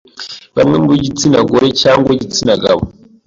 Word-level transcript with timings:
Bamwe 0.57 0.75
mu 0.81 0.87
b’igitsina 0.91 1.39
gore 1.49 1.67
cyangwa 1.81 2.09
igitsina 2.15 2.53
gabo 2.63 2.83